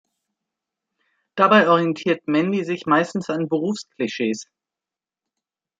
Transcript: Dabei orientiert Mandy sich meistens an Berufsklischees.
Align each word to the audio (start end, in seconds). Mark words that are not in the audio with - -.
Dabei 1.35 1.69
orientiert 1.69 2.27
Mandy 2.27 2.63
sich 2.65 2.87
meistens 2.87 3.29
an 3.29 3.47
Berufsklischees. 3.47 4.47